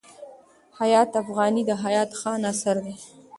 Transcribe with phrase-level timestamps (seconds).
[0.79, 2.97] حیات افغاني د حیات خان اثر دﺉ.